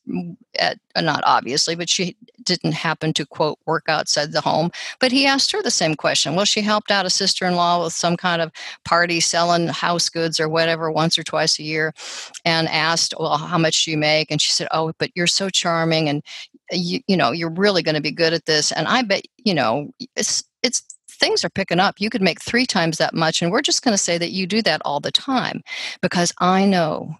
at, 0.58 0.78
uh, 0.94 1.00
not 1.00 1.23
obviously, 1.25 1.75
but 1.75 1.88
she 1.88 2.16
didn't 2.42 2.73
happen 2.73 3.12
to 3.14 3.26
quote 3.26 3.58
work 3.66 3.85
outside 3.88 4.32
the 4.32 4.40
home. 4.40 4.70
But 5.00 5.11
he 5.11 5.26
asked 5.26 5.50
her 5.52 5.62
the 5.62 5.70
same 5.70 5.94
question. 5.94 6.35
Well, 6.35 6.44
she 6.44 6.61
helped 6.61 6.90
out 6.90 7.06
a 7.06 7.11
sister 7.11 7.47
in 7.47 7.56
law 7.56 7.82
with 7.82 7.92
some 7.92 8.16
kind 8.16 8.42
of 8.42 8.52
party 8.85 9.20
selling 9.20 9.68
house 9.68 10.08
goods 10.08 10.38
or 10.38 10.49
whatever 10.49 10.90
once 10.90 11.18
or 11.18 11.23
twice 11.23 11.58
a 11.58 11.62
year 11.62 11.94
and 12.44 12.68
asked, 12.68 13.14
Well, 13.18 13.38
how 13.38 13.58
much 13.58 13.85
do 13.85 13.90
you 13.90 13.99
make? 13.99 14.30
And 14.30 14.40
she 14.40 14.50
said, 14.50 14.68
Oh, 14.70 14.92
but 14.99 15.11
you're 15.14 15.26
so 15.26 15.49
charming 15.50 16.08
and 16.08 16.23
you, 16.70 17.00
you 17.06 17.16
know, 17.16 17.32
you're 17.32 17.50
really 17.50 17.82
going 17.82 17.94
to 17.94 18.02
be 18.02 18.12
good 18.12 18.35
at 18.35 18.47
this. 18.47 18.70
And 18.73 18.87
I 18.87 19.02
bet, 19.02 19.23
you 19.38 19.54
know, 19.54 19.90
it's, 20.16 20.44
it's 20.62 20.82
things 21.18 21.44
are 21.44 21.50
picking 21.50 21.80
up. 21.80 21.96
You 21.98 22.10
could 22.10 22.22
make 22.22 22.40
three 22.40 22.66
times 22.66 22.98
that 22.98 23.14
much. 23.14 23.42
And 23.42 23.50
we're 23.50 23.62
just 23.62 23.82
going 23.82 23.94
to 23.94 23.98
say 23.98 24.18
that 24.18 24.30
you 24.30 24.46
do 24.46 24.62
that 24.62 24.82
all 24.84 25.00
the 25.00 25.12
time 25.12 25.62
because 26.00 26.32
I 26.38 26.64
know 26.64 27.16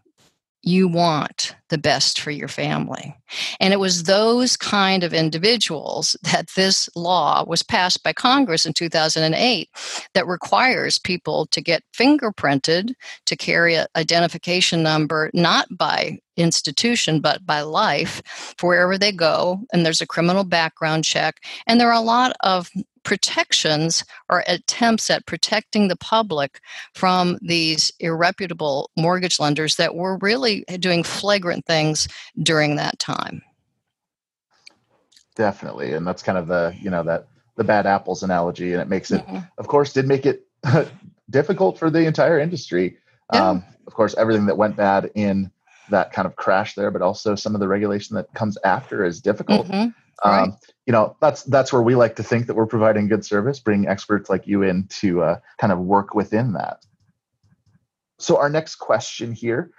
you 0.63 0.89
want 0.89 1.55
the 1.69 1.79
best 1.79 2.21
for 2.21 2.31
your 2.31 2.49
family. 2.49 3.15
And 3.61 3.73
it 3.73 3.79
was 3.79 4.05
those 4.05 4.57
kind 4.57 5.05
of 5.05 5.15
individuals 5.15 6.17
that 6.23 6.51
this 6.57 6.89
law 6.97 7.45
was 7.47 7.63
passed 7.63 8.03
by 8.03 8.13
Congress 8.13 8.67
in 8.67 8.73
2008 8.73 9.69
that 10.15 10.27
requires 10.27 10.99
people 10.99 11.47
to 11.47 11.61
get 11.61 11.85
fingerprinted 11.97 12.95
to 13.27 13.37
carry 13.37 13.77
an 13.77 13.87
identification 13.97 14.83
number 14.83 15.31
not 15.33 15.67
by 15.77 16.19
institution 16.37 17.21
but 17.21 17.45
by 17.45 17.61
life 17.61 18.23
for 18.59 18.69
wherever 18.69 18.97
they 18.97 19.11
go 19.11 19.61
and 19.73 19.85
there's 19.85 20.01
a 20.01 20.07
criminal 20.07 20.45
background 20.45 21.05
check 21.05 21.43
and 21.67 21.81
there 21.81 21.89
are 21.89 22.01
a 22.01 22.01
lot 22.01 22.33
of 22.41 22.71
protections 23.09 24.05
or 24.29 24.45
attempts 24.47 25.09
at 25.09 25.25
protecting 25.25 25.89
the 25.89 25.97
public 25.97 26.61
from 26.93 27.39
these 27.41 27.91
irreputable 28.03 28.89
mortgage 28.99 29.41
lenders 29.41 29.77
that 29.77 29.95
were 29.95 30.19
really 30.19 30.63
doing 30.79 31.03
flagrant 31.03 31.65
things 31.65 32.07
during 32.43 32.77
that 32.77 32.99
time. 32.99 33.41
Definitely, 35.37 35.95
and 35.95 36.07
that's 36.07 36.23
kind 36.23 36.37
of 36.37 36.49
the 36.49 36.77
you 36.79 36.91
know 36.91 37.03
that 37.05 37.29
the 37.57 37.65
bad 37.65 37.87
apples 37.87 38.23
analogy, 38.23 38.75
and 38.75 38.83
it 38.83 38.89
makes 38.89 39.11
it, 39.11 39.27
mm-hmm. 39.27 39.39
of 39.57 39.69
course, 39.69 39.95
did 39.95 40.07
make 40.07 40.27
it 40.27 40.47
difficult 41.31 41.79
for 41.79 41.89
the 41.89 42.05
entire 42.05 42.39
industry. 42.39 42.99
Yeah. 43.33 43.49
Um, 43.49 43.65
of 43.87 43.95
course, 43.95 44.15
everything 44.19 44.45
that 44.47 44.59
went 44.59 44.77
bad 44.77 45.11
in 45.15 45.51
that 45.89 46.13
kind 46.13 46.27
of 46.27 46.37
crash 46.37 46.75
there, 46.75 46.91
but 46.91 47.01
also 47.01 47.35
some 47.35 47.55
of 47.55 47.61
the 47.61 47.69
regulation 47.69 48.17
that 48.17 48.35
comes 48.35 48.59
after 48.65 49.03
is 49.03 49.23
difficult. 49.23 49.67
Mm-hmm. 49.67 49.89
Right. 50.25 50.43
Um, 50.43 50.57
you 50.87 50.93
know, 50.93 51.17
that's 51.21 51.43
that's 51.45 51.73
where 51.73 51.83
we 51.83 51.95
like 51.95 52.17
to 52.17 52.23
think 52.23 52.47
that 52.47 52.55
we're 52.55 52.67
providing 52.67 53.09
good 53.09 53.25
service, 53.25 53.61
bringing 53.61 53.89
experts 53.89 54.31
like 54.31 54.47
you 54.47 54.63
in 54.63 54.87
to 55.01 55.23
uh, 55.23 55.39
kind 55.59 55.73
of 55.73 55.79
work 55.79 56.15
within 56.15 56.55
that. 56.55 56.85
So 58.19 58.39
our 58.39 58.49
next 58.49 58.77
question 58.77 59.33
here, 59.33 59.71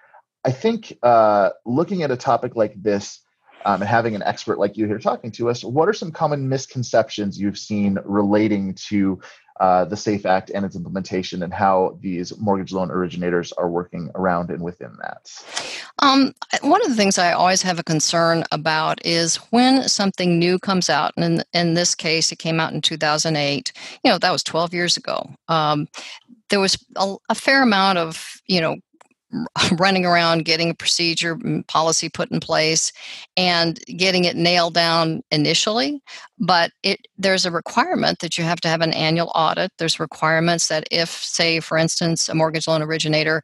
I 0.45 0.51
think, 0.51 0.97
uh, 1.03 1.49
looking 1.65 2.03
at 2.03 2.11
a 2.11 2.17
topic 2.17 2.55
like 2.55 2.81
this. 2.81 3.21
Um, 3.65 3.81
and 3.81 3.89
having 3.89 4.15
an 4.15 4.23
expert 4.23 4.57
like 4.57 4.77
you 4.77 4.87
here 4.87 4.99
talking 4.99 5.31
to 5.31 5.49
us, 5.49 5.65
what 5.65 5.89
are 5.89 5.93
some 5.93 6.13
common 6.13 6.47
misconceptions 6.47 7.37
you've 7.37 7.57
seen 7.57 7.97
relating 8.05 8.73
to 8.87 9.19
uh, 9.59 9.85
the 9.85 9.97
SAFE 9.97 10.25
Act 10.25 10.51
and 10.51 10.65
its 10.65 10.75
implementation 10.75 11.43
and 11.43 11.53
how 11.53 11.97
these 12.01 12.37
mortgage 12.37 12.71
loan 12.71 12.91
originators 12.91 13.51
are 13.53 13.69
working 13.69 14.09
around 14.15 14.49
and 14.49 14.63
within 14.63 14.95
that? 15.01 15.31
Um, 15.99 16.33
one 16.61 16.81
of 16.81 16.89
the 16.89 16.95
things 16.95 17.17
I 17.17 17.33
always 17.33 17.61
have 17.63 17.79
a 17.79 17.83
concern 17.83 18.43
about 18.51 19.05
is 19.05 19.37
when 19.51 19.87
something 19.89 20.39
new 20.39 20.59
comes 20.59 20.89
out, 20.89 21.13
and 21.17 21.39
in, 21.39 21.43
in 21.53 21.73
this 21.73 21.93
case, 21.93 22.31
it 22.31 22.39
came 22.39 22.59
out 22.59 22.73
in 22.73 22.81
2008. 22.81 23.73
You 24.03 24.11
know, 24.11 24.17
that 24.17 24.31
was 24.31 24.43
12 24.43 24.73
years 24.73 24.95
ago. 24.97 25.29
Um, 25.47 25.87
there 26.49 26.59
was 26.59 26.77
a, 26.95 27.15
a 27.29 27.35
fair 27.35 27.61
amount 27.63 27.97
of 27.97 28.41
you 28.47 28.59
know 28.61 28.77
running 29.77 30.05
around 30.05 30.45
getting 30.45 30.69
a 30.69 30.75
procedure 30.75 31.35
mm, 31.35 31.65
policy 31.67 32.09
put 32.09 32.31
in 32.31 32.39
place 32.39 32.91
and 33.37 33.79
getting 33.97 34.25
it 34.25 34.35
nailed 34.35 34.73
down 34.73 35.21
initially 35.31 36.01
but 36.39 36.71
it 36.83 36.99
there's 37.17 37.45
a 37.45 37.51
requirement 37.51 38.19
that 38.19 38.37
you 38.37 38.43
have 38.43 38.61
to 38.61 38.67
have 38.67 38.81
an 38.81 38.93
annual 38.93 39.31
audit. 39.35 39.71
There's 39.77 39.99
requirements 39.99 40.67
that 40.67 40.87
if 40.89 41.09
say 41.09 41.59
for 41.59 41.77
instance 41.77 42.29
a 42.29 42.35
mortgage 42.35 42.67
loan 42.67 42.81
originator 42.81 43.41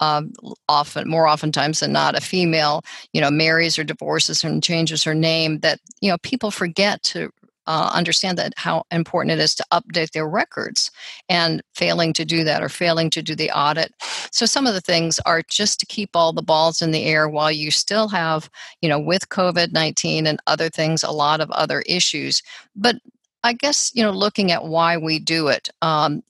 um, 0.00 0.32
often 0.68 1.08
more 1.08 1.26
oftentimes 1.26 1.80
than 1.80 1.92
not 1.92 2.16
a 2.16 2.20
female 2.20 2.82
you 3.12 3.20
know 3.20 3.30
marries 3.30 3.78
or 3.78 3.84
divorces 3.84 4.44
and 4.44 4.62
changes 4.62 5.04
her 5.04 5.14
name 5.14 5.58
that 5.60 5.80
you 6.00 6.10
know 6.10 6.18
people 6.22 6.50
forget 6.50 7.02
to 7.02 7.30
uh, 7.68 7.90
understand 7.94 8.36
that 8.38 8.52
how 8.56 8.82
important 8.90 9.30
it 9.30 9.38
is 9.38 9.54
to 9.54 9.64
update 9.72 10.10
their 10.10 10.28
records 10.28 10.90
and 11.28 11.62
failing 11.74 12.12
to 12.12 12.24
do 12.24 12.42
that 12.42 12.62
or 12.62 12.68
failing 12.68 13.10
to 13.10 13.22
do 13.22 13.34
the 13.34 13.50
audit 13.50 13.92
so 14.32 14.46
some 14.46 14.66
of 14.66 14.74
the 14.74 14.80
things 14.80 15.20
are 15.20 15.42
just 15.48 15.78
to 15.78 15.86
keep 15.86 16.10
all 16.14 16.32
the 16.32 16.42
balls 16.42 16.82
in 16.82 16.90
the 16.90 17.04
air 17.04 17.28
while 17.28 17.52
you 17.52 17.70
still 17.70 18.08
have 18.08 18.50
you 18.80 18.88
know 18.88 18.98
with 18.98 19.28
covid-19 19.28 20.26
and 20.26 20.40
other 20.46 20.68
things 20.68 21.04
a 21.04 21.10
lot 21.10 21.40
of 21.40 21.50
other 21.50 21.82
issues 21.82 22.42
but 22.74 22.96
I 23.44 23.52
guess 23.52 23.92
you 23.94 24.02
know 24.02 24.10
looking 24.10 24.50
at 24.50 24.64
why 24.64 24.96
we 24.96 25.18
do 25.18 25.48
it. 25.48 25.68
Um, 25.80 26.22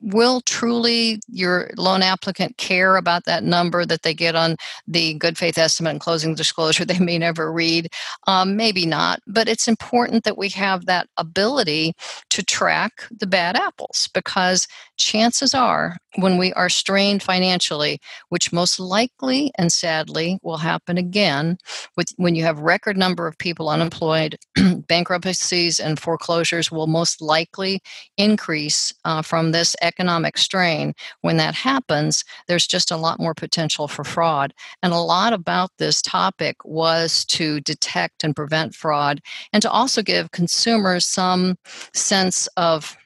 will 0.00 0.40
truly 0.42 1.20
your 1.28 1.70
loan 1.76 2.02
applicant 2.02 2.56
care 2.56 2.96
about 2.96 3.24
that 3.24 3.44
number 3.44 3.84
that 3.84 4.02
they 4.02 4.14
get 4.14 4.34
on 4.34 4.56
the 4.86 5.14
good 5.14 5.36
faith 5.36 5.58
estimate 5.58 5.92
and 5.92 6.00
closing 6.00 6.34
disclosure 6.34 6.84
they 6.90 6.98
may 6.98 7.18
never 7.18 7.52
read? 7.52 7.88
Um, 8.26 8.56
maybe 8.56 8.86
not 8.86 9.20
but 9.26 9.48
it's 9.48 9.68
important 9.68 10.24
that 10.24 10.38
we 10.38 10.48
have 10.50 10.86
that 10.86 11.08
ability 11.16 11.94
to 12.30 12.42
track 12.42 13.04
the 13.10 13.26
bad 13.26 13.56
apples 13.56 14.08
because 14.12 14.66
chances 14.96 15.54
are 15.54 15.96
when 16.16 16.36
we 16.36 16.52
are 16.54 16.68
strained 16.68 17.22
financially 17.22 17.98
which 18.28 18.52
most 18.52 18.78
likely 18.78 19.50
and 19.56 19.72
sadly 19.72 20.38
will 20.42 20.58
happen 20.58 20.98
again 20.98 21.56
with 21.96 22.12
when 22.16 22.34
you 22.34 22.42
have 22.42 22.58
record 22.58 22.96
number 22.96 23.26
of 23.26 23.38
people 23.38 23.68
unemployed 23.68 24.36
bankruptcies 24.88 25.80
and 25.80 25.98
foreclosures 25.98 26.70
will 26.70 26.86
most 26.86 27.22
likely 27.22 27.80
increase 28.16 28.92
uh, 29.04 29.22
from 29.22 29.52
this 29.52 29.74
economic 29.90 30.38
strain, 30.38 30.94
when 31.22 31.36
that 31.38 31.54
happens, 31.54 32.24
there's 32.46 32.66
just 32.66 32.92
a 32.92 32.96
lot 32.96 33.18
more 33.18 33.34
potential 33.34 33.88
for 33.88 34.04
fraud. 34.04 34.54
And 34.82 34.92
a 34.92 34.98
lot 34.98 35.32
about 35.32 35.70
this 35.78 36.00
topic 36.00 36.56
was 36.64 37.24
to 37.26 37.60
detect 37.60 38.22
and 38.22 38.36
prevent 38.36 38.74
fraud 38.74 39.20
and 39.52 39.60
to 39.62 39.70
also 39.70 40.00
give 40.02 40.30
consumers 40.30 41.04
some 41.04 41.56
sense 41.92 42.48
of 42.56 42.96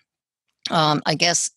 um, 0.70 1.02
I 1.04 1.14
guess, 1.14 1.50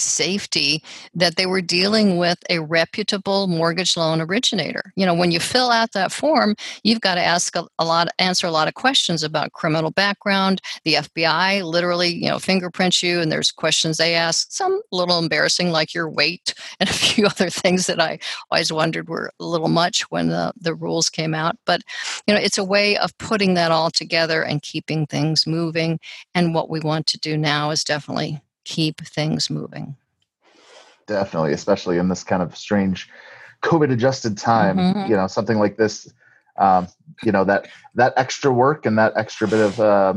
safety 0.00 0.82
that 1.14 1.36
they 1.36 1.46
were 1.46 1.60
dealing 1.60 2.16
with 2.16 2.38
a 2.50 2.60
reputable 2.60 3.46
mortgage 3.46 3.96
loan 3.96 4.20
originator. 4.20 4.92
You 4.96 5.06
know, 5.06 5.14
when 5.14 5.30
you 5.30 5.40
fill 5.40 5.70
out 5.70 5.92
that 5.92 6.12
form, 6.12 6.54
you've 6.82 7.00
got 7.00 7.16
to 7.16 7.22
ask 7.22 7.54
a, 7.56 7.66
a, 7.78 7.84
lot, 7.84 8.08
answer 8.18 8.46
a 8.46 8.50
lot 8.50 8.68
of 8.68 8.74
questions 8.74 9.22
about 9.22 9.52
criminal 9.52 9.90
background. 9.90 10.60
The 10.84 10.94
FBI 10.94 11.62
literally, 11.62 12.08
you 12.08 12.28
know, 12.28 12.38
fingerprints 12.38 13.02
you, 13.02 13.20
and 13.20 13.30
there's 13.30 13.50
questions 13.50 13.96
they 13.96 14.14
ask. 14.14 14.50
Some 14.50 14.80
little 14.92 15.18
embarrassing, 15.18 15.70
like 15.70 15.94
your 15.94 16.08
weight, 16.08 16.54
and 16.80 16.88
a 16.88 16.92
few 16.92 17.26
other 17.26 17.50
things 17.50 17.86
that 17.86 18.00
I 18.00 18.18
always 18.50 18.72
wondered 18.72 19.08
were 19.08 19.30
a 19.40 19.44
little 19.44 19.68
much 19.68 20.02
when 20.10 20.28
the, 20.28 20.52
the 20.60 20.74
rules 20.74 21.08
came 21.08 21.34
out. 21.34 21.56
But 21.66 21.82
you 22.26 22.34
know, 22.34 22.40
it's 22.40 22.58
a 22.58 22.64
way 22.64 22.96
of 22.98 23.16
putting 23.18 23.54
that 23.54 23.70
all 23.70 23.90
together 23.90 24.42
and 24.42 24.62
keeping 24.62 25.06
things 25.06 25.46
moving. 25.46 25.98
And 26.34 26.54
what 26.54 26.70
we 26.70 26.80
want 26.80 27.06
to 27.08 27.18
do 27.18 27.36
now 27.36 27.70
is 27.70 27.84
definitely 27.84 28.40
keep 28.68 29.00
things 29.00 29.48
moving. 29.48 29.96
Definitely, 31.06 31.54
especially 31.54 31.96
in 31.96 32.08
this 32.08 32.22
kind 32.22 32.42
of 32.42 32.56
strange 32.56 33.08
COVID 33.62 33.90
adjusted 33.90 34.36
time, 34.36 34.76
mm-hmm. 34.76 35.10
you 35.10 35.16
know, 35.16 35.26
something 35.26 35.58
like 35.58 35.78
this, 35.78 36.12
um, 36.58 36.86
you 37.24 37.32
know, 37.32 37.44
that, 37.44 37.66
that 37.94 38.12
extra 38.16 38.52
work 38.52 38.84
and 38.84 38.98
that 38.98 39.14
extra 39.16 39.48
bit 39.48 39.60
of, 39.60 39.80
uh, 39.80 40.14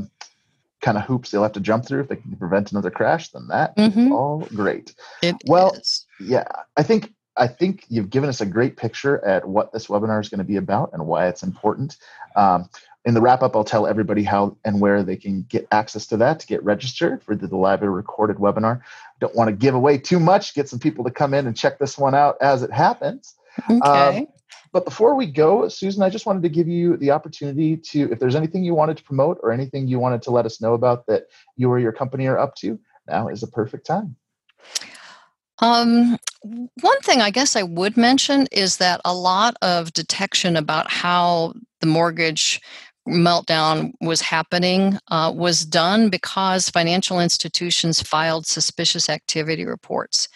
kind 0.82 0.98
of 0.98 1.04
hoops 1.04 1.30
they'll 1.30 1.44
have 1.44 1.54
to 1.54 1.60
jump 1.60 1.86
through 1.86 2.02
if 2.02 2.10
they 2.10 2.16
can 2.16 2.36
prevent 2.36 2.72
another 2.72 2.92
crash, 2.92 3.30
then 3.30 3.48
that 3.48 3.76
mm-hmm. 3.78 4.12
all 4.12 4.40
great. 4.54 4.94
It 5.22 5.36
well, 5.48 5.72
is. 5.74 6.06
yeah, 6.20 6.48
I 6.76 6.84
think 6.84 7.14
I 7.38 7.48
think 7.48 7.86
you've 7.88 8.10
given 8.10 8.30
us 8.30 8.42
a 8.42 8.46
great 8.46 8.78
picture 8.78 9.24
at 9.26 9.48
what 9.48 9.72
this 9.72 9.88
webinar 9.88 10.20
is 10.22 10.30
going 10.30 10.40
to 10.40 10.46
be 10.46 10.58
about 10.58 10.92
and 10.94 11.08
why 11.08 11.28
it's 11.28 11.44
important. 11.44 11.98
Um, 12.36 12.70
in 13.06 13.14
the 13.14 13.22
wrap 13.22 13.42
up, 13.42 13.56
I'll 13.56 13.64
tell 13.64 13.88
everybody 13.88 14.24
how 14.24 14.58
and 14.64 14.80
where 14.80 15.02
they 15.02 15.16
can 15.16 15.44
get 15.44 15.68
access 15.72 16.06
to 16.08 16.18
that 16.18 16.40
to 16.42 16.48
get 16.48 16.64
registered 16.64 17.24
for 17.24 17.36
the 17.36 17.56
live 17.56 17.82
or 17.82 17.92
recorded 17.92 18.38
webinar. 18.38 18.82
Don't 19.20 19.36
want 19.36 19.50
to 19.50 19.56
give 19.56 19.74
away 19.74 19.98
too 19.98 20.20
much, 20.20 20.54
get 20.54 20.70
some 20.70 20.80
people 20.80 21.04
to 21.06 21.12
come 21.12 21.34
in 21.34 21.48
and 21.48 21.58
check 21.58 21.80
this 21.80 21.98
one 21.98 22.14
out 22.14 22.38
as 22.42 22.64
it 22.64 22.72
happens. 22.72 23.36
Okay. 23.70 23.80
Um, 23.90 24.28
But 24.74 24.86
before 24.86 25.16
we 25.16 25.26
go, 25.26 25.68
Susan, 25.68 26.02
I 26.02 26.10
just 26.10 26.26
wanted 26.26 26.44
to 26.44 26.50
give 26.50 26.68
you 26.68 26.96
the 26.96 27.12
opportunity 27.12 27.76
to, 27.76 28.10
if 28.12 28.20
there's 28.20 28.36
anything 28.36 28.64
you 28.64 28.74
wanted 28.74 28.98
to 28.98 29.04
promote 29.04 29.38
or 29.44 29.52
anything 29.52 29.88
you 29.88 30.00
wanted 30.00 30.22
to 30.24 30.32
let 30.32 30.46
us 30.46 30.62
know 30.62 30.74
about 30.74 31.08
that 31.08 31.24
you 31.58 31.70
or 31.70 31.78
your 31.78 31.92
company 31.92 32.28
are 32.28 32.38
up 32.38 32.56
to, 32.56 32.80
now 33.08 33.28
is 33.28 33.42
the 33.42 33.48
perfect 33.48 33.86
time. 33.86 34.16
Um, 35.62 36.18
one 36.42 37.00
thing 37.02 37.22
I 37.22 37.30
guess 37.30 37.56
I 37.56 37.64
would 37.64 37.96
mention 37.96 38.48
is 38.52 38.78
that 38.78 39.00
a 39.06 39.14
lot 39.14 39.56
of 39.62 39.94
detection 39.94 40.56
about 40.56 40.92
how 40.92 41.54
the 41.82 41.88
mortgage 41.88 42.60
meltdown 43.08 43.92
was 44.00 44.22
happening 44.22 44.98
uh, 45.08 45.32
was 45.36 45.66
done 45.66 46.10
because 46.10 46.70
financial 46.70 47.20
institutions 47.20 48.02
filed 48.02 48.46
suspicious 48.46 49.10
activity 49.10 49.66
reports 49.66 50.28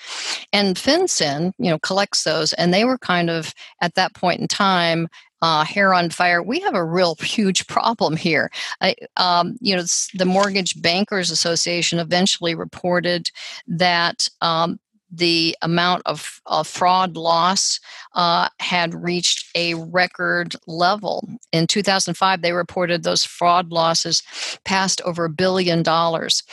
and 0.51 0.75
FinCEN 0.75 1.51
you 1.59 1.69
know 1.69 1.77
collects 1.77 2.23
those 2.23 2.53
and 2.53 2.73
they 2.73 2.83
were 2.83 2.97
kind 2.97 3.29
of 3.29 3.53
at 3.81 3.93
that 3.93 4.15
point 4.15 4.41
in 4.41 4.47
time 4.47 5.07
uh, 5.41 5.63
hair 5.63 5.93
on 5.93 6.09
fire. 6.09 6.41
We 6.41 6.59
have 6.61 6.73
a 6.73 6.83
real 6.83 7.15
huge 7.19 7.67
problem 7.67 8.15
here. 8.15 8.49
I, 8.81 8.95
um, 9.17 9.57
you 9.59 9.75
know, 9.75 9.83
the 10.15 10.25
Mortgage 10.25 10.81
Bankers 10.81 11.29
Association 11.29 11.99
eventually 11.99 12.55
reported 12.55 13.29
that 13.67 14.27
um, 14.41 14.79
the 15.17 15.55
amount 15.61 16.01
of, 16.05 16.41
of 16.45 16.67
fraud 16.67 17.15
loss 17.15 17.79
uh, 18.13 18.49
had 18.59 18.93
reached 18.93 19.49
a 19.55 19.73
record 19.75 20.55
level. 20.67 21.27
In 21.51 21.67
2005, 21.67 22.41
they 22.41 22.51
reported 22.51 23.03
those 23.03 23.23
fraud 23.25 23.71
losses 23.71 24.23
passed 24.65 25.01
over 25.01 25.25
a 25.25 25.29
billion 25.29 25.83
dollars. 25.83 26.43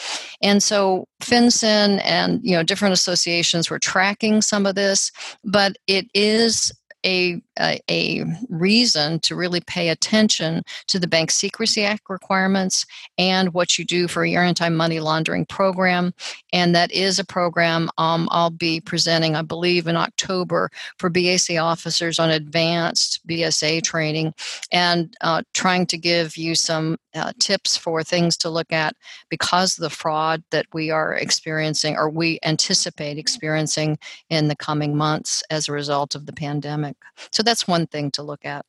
And 0.41 0.63
so 0.63 1.07
FinCEN 1.21 2.01
and 2.05 2.41
you 2.43 2.57
know 2.57 2.63
different 2.63 2.95
associations 2.95 3.71
were 3.71 3.79
tracking 3.79 4.43
some 4.43 4.67
of 4.67 4.75
this, 4.75 5.13
but 5.45 5.77
it 5.87 6.07
is 6.15 6.73
a, 7.05 7.43
a, 7.59 7.81
a, 7.91 8.25
reason 8.49 9.19
to 9.21 9.35
really 9.35 9.61
pay 9.61 9.89
attention 9.89 10.63
to 10.87 10.99
the 10.99 11.07
Bank 11.07 11.31
Secrecy 11.31 11.85
Act 11.85 12.09
requirements 12.09 12.87
and 13.19 13.53
what 13.55 13.79
you 13.79 13.85
do 13.85 14.09
for 14.09 14.25
your 14.25 14.43
anti 14.43 14.69
money 14.69 15.01
laundering 15.01 15.47
program. 15.47 16.13
And 16.53 16.75
that 16.75 16.93
is 16.93 17.19
a 17.19 17.25
program 17.25 17.91
um, 17.99 18.29
I'll 18.31 18.51
be 18.51 18.81
presenting, 18.81 19.35
I 19.37 19.43
believe, 19.43 19.87
in 19.87 19.97
October 19.97 20.71
for 20.99 21.11
BAC 21.11 21.59
officers 21.59 22.19
on 22.19 22.31
advanced 22.31 23.27
BSA 23.27 23.83
training 23.83 24.35
and 24.71 25.15
uh, 25.21 25.43
trying 25.55 25.87
to 25.87 25.99
give 25.99 26.37
you 26.37 26.55
some 26.55 26.97
uh, 27.15 27.33
tips 27.39 27.77
for 27.77 28.03
things 28.03 28.37
to 28.39 28.51
look 28.51 28.73
at 28.73 28.97
because 29.29 29.77
of 29.77 29.83
the 29.83 29.91
fraud 29.91 30.43
that 30.51 30.67
we 30.73 30.91
are 30.91 31.15
experiencing 31.15 31.97
or 31.97 32.09
we 32.09 32.39
anticipate 32.43 33.19
experiencing 33.19 33.99
in 34.31 34.49
the 34.49 34.57
coming 34.57 34.97
months 34.97 35.43
as 35.51 35.69
a 35.69 35.73
result 35.73 36.15
of 36.15 36.27
the 36.27 36.33
pandemic. 36.33 36.97
So 37.43 37.45
that's 37.45 37.67
one 37.67 37.89
thing 37.89 38.13
to 38.13 38.23
look 38.23 38.45
at. 38.45 38.65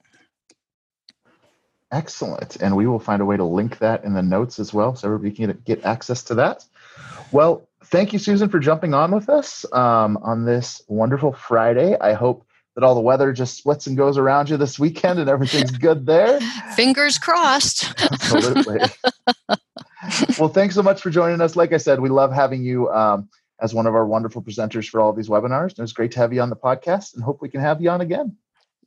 Excellent. 1.92 2.56
And 2.56 2.76
we 2.76 2.88
will 2.88 2.98
find 2.98 3.22
a 3.22 3.26
way 3.26 3.38
to 3.38 3.44
link 3.44 3.78
that 3.78 4.04
in 4.04 4.16
the 4.16 4.24
notes 4.24 4.58
as 4.58 4.74
well 4.74 4.96
so 4.96 5.08
everybody 5.08 5.30
can 5.30 5.62
get 5.64 5.86
access 5.86 6.24
to 6.24 6.36
that. 6.36 6.66
Well, 7.32 7.70
thank 7.86 8.14
you, 8.14 8.18
Susan, 8.18 8.50
for 8.50 8.58
jumping 8.58 8.96
on 8.96 9.12
with 9.12 9.30
us 9.30 9.64
um, 9.74 10.18
on 10.24 10.46
this 10.46 10.82
wonderful 10.88 11.34
Friday. 11.34 11.96
I 12.02 12.14
hope 12.14 12.48
that 12.74 12.84
all 12.84 12.96
the 12.96 13.02
weather 13.02 13.32
just 13.32 13.58
splits 13.58 13.86
and 13.86 13.96
goes 13.96 14.18
around 14.18 14.50
you 14.50 14.58
this 14.58 14.80
weekend 14.80 15.20
and 15.20 15.30
everything's 15.30 15.70
good 15.78 16.08
there. 16.08 16.40
Fingers 16.76 17.20
crossed. 17.20 17.94
Absolutely. 18.02 18.80
well, 20.40 20.50
thanks 20.50 20.74
so 20.74 20.82
much 20.82 21.00
for 21.00 21.12
joining 21.12 21.42
us. 21.42 21.56
Like 21.56 21.74
I 21.74 21.78
said, 21.78 22.00
we 22.00 22.10
love 22.10 22.34
having 22.34 22.64
you 22.64 22.90
um, 22.90 23.30
as 23.62 23.76
one 23.76 23.86
of 23.86 23.94
our 23.94 24.08
wonderful 24.08 24.42
presenters 24.42 24.90
for 24.90 25.00
all 25.00 25.14
these 25.14 25.30
webinars. 25.30 25.70
And 25.70 25.78
it 25.78 25.84
was 25.84 25.94
great 25.94 26.14
to 26.14 26.20
have 26.22 26.34
you 26.34 26.42
on 26.42 26.50
the 26.50 26.56
podcast 26.56 27.14
and 27.14 27.24
hope 27.24 27.40
we 27.40 27.50
can 27.50 27.62
have 27.62 27.80
you 27.80 27.92
on 27.92 28.02
again. 28.02 28.36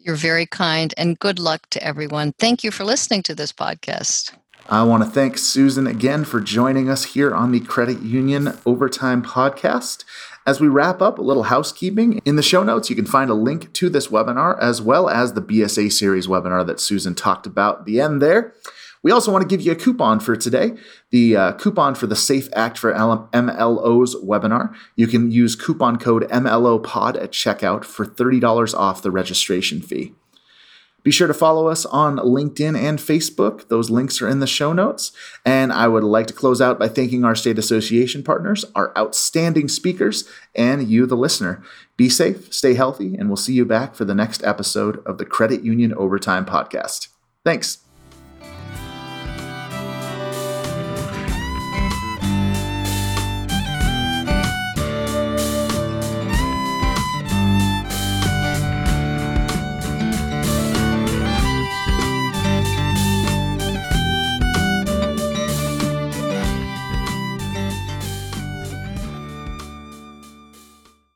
You're 0.06 0.14
very 0.14 0.46
kind 0.46 0.94
and 0.96 1.18
good 1.18 1.40
luck 1.40 1.68
to 1.70 1.82
everyone. 1.82 2.32
Thank 2.38 2.62
you 2.62 2.70
for 2.70 2.84
listening 2.84 3.24
to 3.24 3.34
this 3.34 3.52
podcast. 3.52 4.32
I 4.68 4.84
want 4.84 5.02
to 5.02 5.10
thank 5.10 5.36
Susan 5.36 5.88
again 5.88 6.24
for 6.24 6.40
joining 6.40 6.88
us 6.88 7.06
here 7.06 7.34
on 7.34 7.50
the 7.50 7.58
Credit 7.58 8.00
Union 8.02 8.56
Overtime 8.64 9.20
Podcast. 9.20 10.04
As 10.46 10.60
we 10.60 10.68
wrap 10.68 11.02
up, 11.02 11.18
a 11.18 11.22
little 11.22 11.42
housekeeping. 11.42 12.20
In 12.24 12.36
the 12.36 12.42
show 12.42 12.62
notes, 12.62 12.88
you 12.88 12.94
can 12.94 13.04
find 13.04 13.30
a 13.30 13.34
link 13.34 13.72
to 13.72 13.88
this 13.88 14.06
webinar 14.06 14.56
as 14.60 14.80
well 14.80 15.08
as 15.08 15.32
the 15.32 15.42
BSA 15.42 15.90
series 15.90 16.28
webinar 16.28 16.64
that 16.68 16.78
Susan 16.78 17.16
talked 17.16 17.44
about 17.44 17.80
at 17.80 17.84
the 17.84 18.00
end 18.00 18.22
there. 18.22 18.54
We 19.02 19.10
also 19.10 19.32
want 19.32 19.42
to 19.42 19.48
give 19.48 19.64
you 19.64 19.72
a 19.72 19.76
coupon 19.76 20.20
for 20.20 20.36
today, 20.36 20.72
the 21.10 21.36
uh, 21.36 21.52
coupon 21.52 21.94
for 21.94 22.06
the 22.06 22.16
Safe 22.16 22.48
Act 22.54 22.78
for 22.78 22.92
MLOs 22.92 24.14
webinar. 24.24 24.74
You 24.96 25.06
can 25.06 25.30
use 25.30 25.54
coupon 25.54 25.98
code 25.98 26.28
MLOPOD 26.28 27.22
at 27.22 27.32
checkout 27.32 27.84
for 27.84 28.04
$30 28.04 28.74
off 28.74 29.02
the 29.02 29.10
registration 29.10 29.80
fee. 29.80 30.14
Be 31.06 31.12
sure 31.12 31.28
to 31.28 31.34
follow 31.34 31.68
us 31.68 31.86
on 31.86 32.16
LinkedIn 32.16 32.76
and 32.76 32.98
Facebook. 32.98 33.68
Those 33.68 33.90
links 33.90 34.20
are 34.20 34.28
in 34.28 34.40
the 34.40 34.46
show 34.48 34.72
notes. 34.72 35.12
And 35.44 35.72
I 35.72 35.86
would 35.86 36.02
like 36.02 36.26
to 36.26 36.34
close 36.34 36.60
out 36.60 36.80
by 36.80 36.88
thanking 36.88 37.24
our 37.24 37.36
state 37.36 37.60
association 37.60 38.24
partners, 38.24 38.64
our 38.74 38.92
outstanding 38.98 39.68
speakers, 39.68 40.28
and 40.52 40.88
you, 40.88 41.06
the 41.06 41.16
listener. 41.16 41.62
Be 41.96 42.08
safe, 42.08 42.52
stay 42.52 42.74
healthy, 42.74 43.14
and 43.14 43.28
we'll 43.28 43.36
see 43.36 43.54
you 43.54 43.64
back 43.64 43.94
for 43.94 44.04
the 44.04 44.16
next 44.16 44.42
episode 44.42 45.00
of 45.06 45.18
the 45.18 45.24
Credit 45.24 45.62
Union 45.62 45.94
Overtime 45.94 46.44
Podcast. 46.44 47.06
Thanks. 47.44 47.85